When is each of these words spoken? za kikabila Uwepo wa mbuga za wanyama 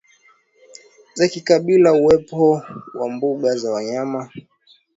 za 1.15 1.27
kikabila 1.27 1.93
Uwepo 1.93 2.63
wa 2.93 3.09
mbuga 3.09 3.55
za 3.57 3.71
wanyama 3.71 4.29